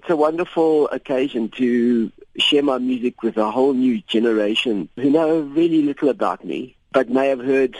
it's 0.00 0.08
a 0.08 0.16
wonderful 0.16 0.88
occasion 0.88 1.50
to 1.50 2.10
share 2.38 2.62
my 2.62 2.78
music 2.78 3.22
with 3.22 3.36
a 3.36 3.50
whole 3.50 3.74
new 3.74 4.00
generation 4.06 4.88
who 4.96 5.10
know 5.10 5.40
really 5.40 5.82
little 5.82 6.08
about 6.08 6.42
me, 6.42 6.74
but 6.90 7.10
may 7.10 7.28
have 7.28 7.40
heard 7.40 7.76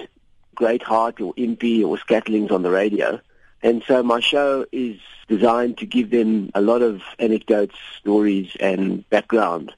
Great 0.55 0.83
Heart 0.83 1.23
or 1.23 1.33
Impi 1.39 1.83
or 1.83 1.97
Scatterlings 1.97 2.53
on 2.53 2.63
the 2.63 2.71
radio. 2.71 3.19
And 3.63 3.83
so 3.89 4.03
my 4.03 4.21
show 4.21 4.67
is 4.71 4.99
designed 5.29 5.79
to 5.79 5.87
give 5.87 6.11
them 6.11 6.51
a 6.55 6.61
lot 6.61 6.83
of 6.83 7.01
anecdotes, 7.19 7.77
stories, 7.97 8.55
and 8.61 9.09
background, 9.09 9.73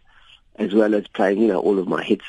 as 0.57 0.75
well 0.75 0.97
as 0.97 1.07
playing, 1.07 1.43
you 1.43 1.47
know, 1.47 1.61
all 1.61 1.79
of 1.79 1.87
my 1.87 2.03
hits 2.03 2.25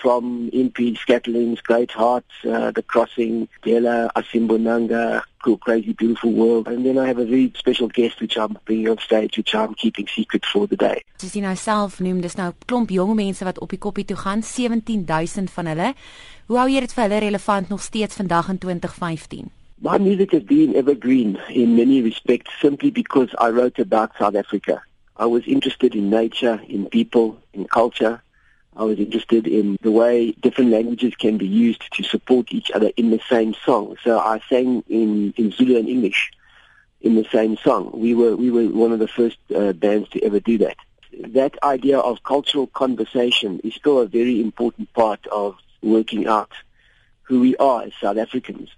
from 0.00 0.50
Impi, 0.52 0.96
Scatterlings, 0.96 1.62
Great 1.62 1.90
Hearts, 1.90 2.32
uh, 2.44 2.70
The 2.70 2.82
Crossing, 2.82 3.48
Dela, 3.62 4.10
Asimbonanga, 4.16 5.22
Cool 5.42 5.58
Crazy 5.58 5.92
Beautiful 5.92 6.32
World. 6.32 6.68
And 6.68 6.84
then 6.84 6.98
I 6.98 7.06
have 7.06 7.18
a 7.18 7.24
very 7.24 7.52
special 7.56 7.88
guest 7.88 8.20
which 8.20 8.36
I'm 8.36 8.58
bringing 8.64 8.88
on 8.88 8.98
stage, 8.98 9.36
which 9.36 9.54
I'm 9.54 9.74
keeping 9.74 10.06
secret 10.08 10.44
for 10.44 10.66
the 10.66 10.76
day. 10.76 11.02
Soos 11.20 11.36
jy 11.36 11.42
nou 11.44 11.56
self 11.58 12.00
noem, 12.04 12.22
dis 12.24 12.36
nou 12.38 12.52
klomp 12.68 12.90
jong 12.92 13.14
mense 13.18 13.44
wat 13.46 13.60
op 13.64 13.72
die 13.72 13.80
koppie 13.80 14.06
toe 14.08 14.18
gaan, 14.20 14.42
17000 14.44 15.52
van 15.54 15.70
hulle. 15.72 15.92
Hoe 16.50 16.58
hou 16.60 16.66
jy 16.70 16.82
dit 16.84 16.96
vir 16.96 17.06
hulle 17.06 17.22
relevant 17.28 17.70
nog 17.72 17.82
steeds 17.82 18.18
vandag 18.18 18.50
in 18.52 18.58
2015? 18.62 19.48
My 19.78 19.98
music 19.98 20.32
has 20.32 20.42
been 20.42 20.74
evergreen 20.74 21.38
in 21.48 21.76
many 21.76 22.00
respects 22.02 22.52
simply 22.60 22.90
because 22.90 23.34
I 23.38 23.50
wrote 23.50 23.78
about 23.78 24.12
South 24.18 24.34
Africa. 24.34 24.82
I 25.18 25.26
was 25.26 25.46
interested 25.46 25.94
in 25.94 26.10
nature, 26.10 26.60
in 26.68 26.86
people, 26.86 27.38
in 27.52 27.66
culture. 27.66 28.22
I 28.76 28.84
was 28.84 28.98
interested 28.98 29.46
in 29.46 29.78
the 29.80 29.90
way 29.90 30.32
different 30.32 30.70
languages 30.70 31.14
can 31.14 31.38
be 31.38 31.46
used 31.46 31.82
to 31.94 32.02
support 32.02 32.52
each 32.52 32.70
other 32.70 32.90
in 32.96 33.10
the 33.10 33.20
same 33.28 33.54
song. 33.64 33.96
So 34.04 34.18
I 34.18 34.40
sang 34.50 34.84
in, 34.88 35.32
in 35.36 35.50
Zulu 35.50 35.78
and 35.78 35.88
English 35.88 36.30
in 37.00 37.14
the 37.14 37.26
same 37.32 37.56
song. 37.56 37.90
We 37.94 38.14
were 38.14 38.36
we 38.36 38.50
were 38.50 38.68
one 38.68 38.92
of 38.92 38.98
the 38.98 39.08
first 39.08 39.38
uh, 39.54 39.72
bands 39.72 40.10
to 40.10 40.22
ever 40.22 40.40
do 40.40 40.58
that. 40.58 40.76
That 41.28 41.56
idea 41.62 41.98
of 41.98 42.22
cultural 42.22 42.66
conversation 42.66 43.60
is 43.60 43.74
still 43.74 44.00
a 44.00 44.06
very 44.06 44.40
important 44.40 44.92
part 44.92 45.26
of 45.28 45.56
working 45.82 46.26
out 46.26 46.52
who 47.22 47.40
we 47.40 47.56
are 47.56 47.84
as 47.84 47.92
South 48.00 48.18
Africans. 48.18 48.68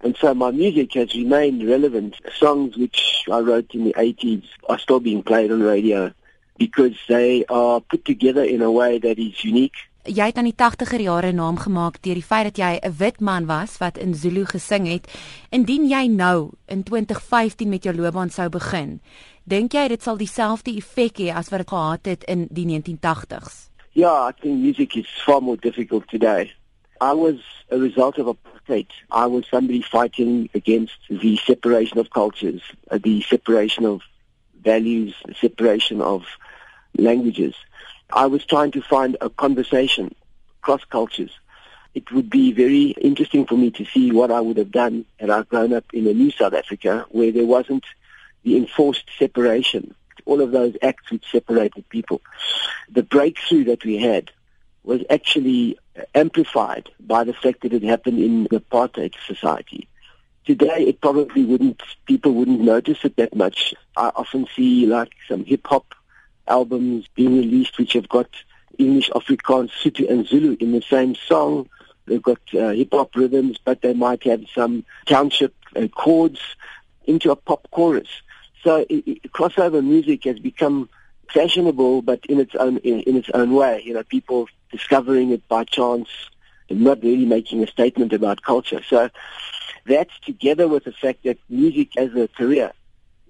And 0.00 0.16
so 0.16 0.34
my 0.34 0.50
music 0.50 0.94
has 0.94 1.14
remained 1.14 1.66
relevant. 1.68 2.16
Songs 2.38 2.76
which 2.76 3.24
I 3.30 3.40
wrote 3.40 3.74
in 3.74 3.84
the 3.84 3.94
80s 3.94 4.44
are 4.68 4.78
still 4.78 5.00
being 5.00 5.22
played 5.22 5.50
on 5.50 5.62
radio 5.62 6.12
because 6.56 6.96
they 7.08 7.44
are 7.48 7.80
put 7.80 8.04
together 8.04 8.44
in 8.44 8.62
a 8.62 8.70
way 8.70 8.98
that 8.98 9.18
is 9.18 9.42
unique. 9.42 9.90
Jy 10.04 10.26
het 10.28 10.36
aan 10.36 10.50
die 10.50 10.58
80er 10.60 11.00
jare 11.00 11.32
naam 11.32 11.56
gemaak 11.56 11.96
deur 12.04 12.18
die 12.20 12.24
feit 12.24 12.44
dat 12.44 12.58
jy 12.60 12.72
'n 12.76 12.96
wit 12.98 13.20
man 13.20 13.46
was 13.46 13.78
wat 13.78 13.98
in 13.98 14.14
Zulu 14.14 14.44
gesing 14.44 14.86
het. 14.86 15.08
Indien 15.50 15.88
jy 15.88 16.06
nou 16.06 16.50
in 16.66 16.82
2015 16.82 17.68
met 17.68 17.82
jou 17.84 17.94
loopbaan 17.96 18.30
sou 18.30 18.48
begin, 18.48 19.00
dink 19.44 19.72
jy 19.72 19.88
dit 19.88 20.02
sal 20.02 20.16
dieselfde 20.16 20.76
effek 20.76 21.18
hê 21.18 21.32
as 21.32 21.48
wat 21.48 21.58
dit 21.58 21.68
gehad 21.68 22.06
het 22.06 22.24
in 22.24 22.46
die 22.50 22.66
1980s? 22.66 23.70
Yeah, 23.92 24.28
I 24.28 24.32
think 24.40 24.60
music 24.60 24.96
is 24.96 25.06
far 25.24 25.40
more 25.40 25.56
difficult 25.56 26.08
today. 26.08 26.52
I 27.00 27.14
was 27.14 27.36
a 27.70 27.78
result 27.78 28.18
of 28.18 28.26
apartheid. 28.26 28.90
I 29.10 29.26
was 29.26 29.46
somebody 29.48 29.82
fighting 29.82 30.50
against 30.54 30.98
the 31.08 31.36
separation 31.36 31.98
of 31.98 32.10
cultures, 32.10 32.62
uh, 32.90 32.98
the 32.98 33.22
separation 33.22 33.86
of 33.86 34.02
values, 34.62 35.14
the 35.26 35.34
separation 35.34 36.00
of 36.00 36.22
languages. 36.96 37.54
I 38.10 38.26
was 38.26 38.44
trying 38.44 38.72
to 38.72 38.82
find 38.82 39.16
a 39.20 39.30
conversation 39.30 40.14
across 40.60 40.84
cultures. 40.84 41.30
It 41.94 42.10
would 42.10 42.28
be 42.28 42.52
very 42.52 42.90
interesting 42.90 43.46
for 43.46 43.56
me 43.56 43.70
to 43.72 43.84
see 43.84 44.10
what 44.10 44.30
I 44.30 44.40
would 44.40 44.56
have 44.56 44.72
done 44.72 45.04
had 45.18 45.30
I 45.30 45.42
grown 45.42 45.72
up 45.72 45.84
in 45.92 46.06
a 46.06 46.12
new 46.12 46.30
South 46.30 46.54
Africa 46.54 47.06
where 47.10 47.30
there 47.30 47.46
wasn't 47.46 47.84
the 48.42 48.56
enforced 48.56 49.04
separation, 49.18 49.94
all 50.24 50.40
of 50.40 50.50
those 50.50 50.76
acts 50.82 51.10
which 51.10 51.24
separated 51.30 51.88
people. 51.88 52.20
The 52.90 53.02
breakthrough 53.02 53.64
that 53.64 53.84
we 53.84 53.98
had 53.98 54.30
was 54.82 55.02
actually 55.08 55.78
amplified 56.14 56.90
by 57.00 57.24
the 57.24 57.32
fact 57.32 57.62
that 57.62 57.72
it 57.72 57.82
happened 57.82 58.18
in 58.18 58.44
the 58.44 58.60
apartheid 58.60 59.14
society. 59.26 59.88
Today, 60.44 60.84
it 60.86 61.00
probably 61.00 61.44
wouldn't, 61.44 61.82
people 62.04 62.32
wouldn't 62.32 62.60
notice 62.60 62.98
it 63.04 63.16
that 63.16 63.34
much. 63.34 63.72
I 63.96 64.10
often 64.14 64.46
see 64.54 64.84
like 64.86 65.12
some 65.26 65.44
hip 65.44 65.66
hop 65.66 65.94
albums 66.46 67.06
being 67.14 67.36
released 67.36 67.78
which 67.78 67.94
have 67.94 68.08
got 68.08 68.28
English, 68.78 69.10
Afrikaans, 69.10 69.70
Sotho 69.70 70.10
and 70.10 70.26
Zulu 70.26 70.56
in 70.60 70.72
the 70.72 70.82
same 70.82 71.14
song. 71.14 71.68
They've 72.06 72.22
got 72.22 72.40
uh, 72.52 72.70
hip 72.70 72.88
hop 72.92 73.14
rhythms, 73.14 73.58
but 73.64 73.80
they 73.80 73.94
might 73.94 74.24
have 74.24 74.44
some 74.54 74.84
township 75.06 75.54
uh, 75.74 75.88
chords 75.88 76.40
into 77.06 77.30
a 77.30 77.36
pop 77.36 77.68
chorus. 77.70 78.08
So 78.62 78.84
it, 78.88 79.04
it, 79.06 79.32
crossover 79.32 79.82
music 79.84 80.24
has 80.24 80.38
become 80.38 80.88
fashionable, 81.32 82.02
but 82.02 82.24
in 82.26 82.40
its 82.40 82.54
own 82.54 82.78
in, 82.78 83.00
in 83.00 83.16
its 83.16 83.30
own 83.32 83.54
way. 83.54 83.82
You 83.84 83.94
know, 83.94 84.02
people 84.02 84.48
discovering 84.70 85.30
it 85.30 85.46
by 85.48 85.64
chance 85.64 86.08
and 86.68 86.80
not 86.80 87.02
really 87.02 87.26
making 87.26 87.62
a 87.62 87.66
statement 87.66 88.12
about 88.12 88.42
culture. 88.42 88.82
So 88.88 89.10
that, 89.86 90.08
together 90.24 90.66
with 90.66 90.84
the 90.84 90.92
fact 90.92 91.24
that 91.24 91.38
music 91.48 91.96
as 91.96 92.14
a 92.14 92.28
career 92.28 92.72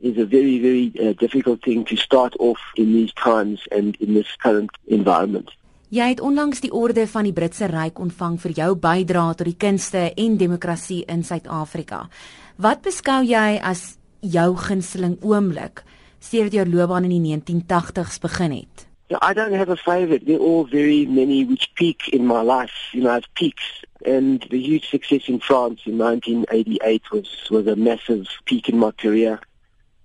is 0.05 0.19
a 0.19 0.27
very, 0.27 0.59
very 0.61 0.93
uh, 1.01 1.13
difficult 1.19 1.63
thing 1.65 1.85
to 1.85 1.97
start 1.97 2.37
off 2.39 2.61
in 2.77 2.93
these 2.93 3.13
times 3.15 3.65
and 3.73 3.97
in 3.97 4.15
this 4.15 4.37
current 4.37 4.71
environment. 4.87 5.51
Jy 5.95 6.09
het 6.11 6.21
onlangs 6.21 6.61
die 6.61 6.73
orde 6.75 7.07
van 7.07 7.27
die 7.29 7.33
Britse 7.33 7.69
Ryk 7.71 8.01
ontvang 8.03 8.39
vir 8.43 8.55
jou 8.57 8.71
bydrae 8.75 9.37
tot 9.39 9.47
die 9.47 9.59
kunste 9.59 10.09
en 10.11 10.39
demokrasie 10.41 11.05
in 11.09 11.23
Suid-Afrika. 11.25 12.09
Wat 12.57 12.83
beskou 12.83 13.21
jy 13.23 13.61
as 13.63 13.95
jou 14.21 14.55
gunsteling 14.59 15.21
oomblik 15.23 15.85
sedert 16.19 16.57
jou 16.57 16.65
loopbaan 16.67 17.07
in 17.07 17.15
die 17.15 17.37
1980s 17.37 18.19
begin 18.25 18.59
het? 18.59 18.89
Yeah, 19.09 19.21
I 19.23 19.35
don't 19.35 19.53
have 19.53 19.69
a 19.69 19.77
favorite. 19.77 20.27
They're 20.27 20.41
all 20.41 20.65
very 20.65 21.07
many 21.07 21.45
which 21.45 21.71
peak 21.77 22.09
in 22.09 22.27
my 22.27 22.41
life. 22.41 22.73
You 22.93 23.03
know, 23.03 23.11
I 23.11 23.15
have 23.21 23.29
peaks. 23.35 23.85
And 24.05 24.45
the 24.51 24.59
huge 24.59 24.89
success 24.89 25.29
in 25.29 25.41
France 25.41 25.81
in 25.87 25.99
1988 25.99 27.13
was, 27.13 27.29
was 27.51 27.67
a 27.67 27.77
massive 27.77 28.27
peak 28.47 28.69
in 28.69 28.79
my 28.79 28.91
career. 28.93 29.41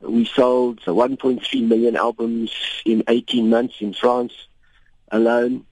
We 0.02 0.26
sold 0.26 0.80
1.3 0.82 1.68
million 1.68 1.96
albums 1.98 2.52
in 2.86 3.04
18 3.08 3.50
months 3.50 3.76
in 3.82 3.94
France 3.94 4.34
alone. 5.12 5.66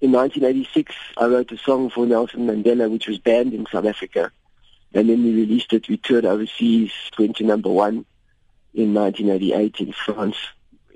In 0.00 0.10
1986, 0.12 0.94
I 1.18 1.26
wrote 1.26 1.52
a 1.52 1.58
song 1.58 1.90
for 1.90 2.06
Nelson 2.06 2.46
Mandela, 2.46 2.90
which 2.90 3.06
was 3.06 3.18
banned 3.18 3.52
in 3.52 3.66
South 3.66 3.84
Africa. 3.84 4.32
And 4.94 5.08
then 5.08 5.22
we 5.22 5.34
released 5.34 5.72
it. 5.72 5.88
We 5.88 5.96
toured 5.96 6.24
overseas, 6.24 6.90
went 7.18 7.36
to 7.36 7.44
number 7.44 7.68
one 7.68 8.04
in 8.74 8.94
1988 8.94 9.80
in 9.80 9.92
France. 9.92 10.36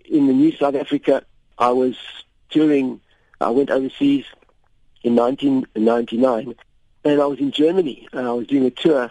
In 0.06 0.27
the 0.27 0.33
new 0.33 0.56
South 0.56 0.75
Africa, 0.75 1.25
I 1.59 1.71
was 1.71 1.97
touring. 2.50 3.00
I 3.41 3.50
went 3.50 3.71
overseas 3.71 4.25
in 5.03 5.15
1999, 5.15 6.55
and 7.05 7.21
I 7.21 7.27
was 7.27 7.38
in 7.38 7.53
Germany. 7.53 8.09
And 8.12 8.27
I 8.27 8.33
was 8.33 8.47
doing 8.47 8.65
a 8.65 8.71
tour, 8.71 9.11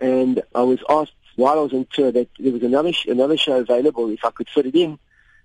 and 0.00 0.42
I 0.54 0.62
was 0.62 0.80
asked 0.88 1.12
while 1.36 1.58
I 1.58 1.62
was 1.62 1.72
on 1.72 1.86
tour 1.92 2.10
that 2.12 2.28
there 2.38 2.52
was 2.52 2.62
another 2.62 2.92
sh- 2.92 3.06
another 3.06 3.36
show 3.36 3.58
available 3.58 4.10
if 4.10 4.24
I 4.24 4.30
could 4.30 4.48
fit 4.48 4.66
it 4.66 4.74
in 4.74 4.98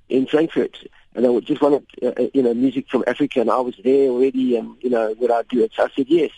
in 0.10 0.26
Frankfurt, 0.26 0.78
and 1.16 1.26
I 1.26 1.40
just 1.40 1.62
wanted 1.62 1.86
uh, 2.02 2.08
uh, 2.08 2.28
you 2.34 2.42
know 2.42 2.54
music 2.54 2.90
from 2.90 3.04
Africa, 3.08 3.42
and 3.42 3.50
I 3.50 3.60
was 3.60 3.76
there 3.84 4.10
already, 4.10 4.58
and 4.58 4.76
you 4.82 4.90
know 4.90 5.14
would 5.20 5.32
I 5.32 5.44
do 5.44 5.64
it? 5.64 5.72
So 5.76 5.86
I 5.86 5.90
said 5.96 6.08
yes. 6.10 6.32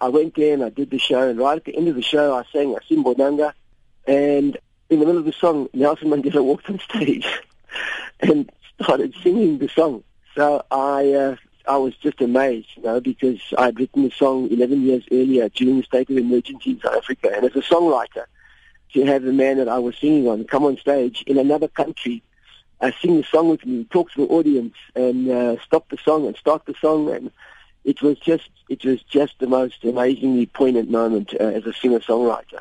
I 0.00 0.08
went 0.08 0.34
there 0.34 0.54
and 0.54 0.64
I 0.64 0.70
did 0.70 0.90
the 0.90 0.98
show, 0.98 1.28
and 1.28 1.38
right 1.38 1.56
at 1.56 1.64
the 1.64 1.76
end 1.76 1.88
of 1.88 1.94
the 1.94 2.02
show, 2.02 2.34
I 2.34 2.42
sang 2.52 2.74
Asimbonanga, 2.74 3.52
and 4.06 4.58
in 4.90 5.00
the 5.00 5.06
middle 5.06 5.18
of 5.18 5.24
the 5.24 5.32
song, 5.32 5.68
Nelson 5.72 6.08
Mandela 6.08 6.42
walked 6.42 6.68
on 6.68 6.80
stage 6.80 7.26
and 8.20 8.50
started 8.82 9.14
singing 9.22 9.58
the 9.58 9.68
song. 9.68 10.02
So 10.34 10.64
I 10.70 11.12
uh, 11.12 11.36
I 11.66 11.76
was 11.76 11.96
just 11.96 12.20
amazed, 12.20 12.68
you 12.76 12.82
know, 12.82 13.00
because 13.00 13.40
I'd 13.56 13.78
written 13.78 14.02
the 14.02 14.10
song 14.10 14.50
11 14.50 14.82
years 14.82 15.04
earlier 15.10 15.48
during 15.48 15.78
the 15.78 15.84
state 15.84 16.10
of 16.10 16.16
emergency 16.16 16.72
in 16.72 16.80
South 16.80 16.96
Africa, 16.96 17.30
and 17.34 17.44
as 17.44 17.56
a 17.56 17.62
songwriter, 17.62 18.24
to 18.94 19.04
have 19.04 19.22
the 19.22 19.32
man 19.32 19.58
that 19.58 19.68
I 19.68 19.78
was 19.78 19.96
singing 19.96 20.26
on 20.28 20.44
come 20.44 20.64
on 20.64 20.78
stage 20.78 21.22
in 21.26 21.36
another 21.36 21.68
country, 21.68 22.22
uh, 22.80 22.90
sing 23.00 23.16
the 23.16 23.24
song 23.24 23.48
with 23.50 23.64
me, 23.66 23.84
talk 23.84 24.10
to 24.12 24.26
the 24.26 24.32
audience, 24.32 24.74
and 24.94 25.30
uh, 25.30 25.56
stop 25.62 25.88
the 25.90 25.98
song 25.98 26.26
and 26.26 26.36
start 26.36 26.64
the 26.64 26.74
song, 26.80 27.10
and 27.10 27.30
it 27.84 28.00
was 28.02 28.18
just 28.18 28.48
it 28.68 28.84
was 28.84 29.02
just 29.02 29.38
the 29.38 29.46
most 29.46 29.84
amazingly 29.84 30.46
poignant 30.46 30.90
moment 30.90 31.34
uh, 31.38 31.44
as 31.44 31.66
a 31.66 31.72
singer 31.72 32.00
songwriter. 32.00 32.60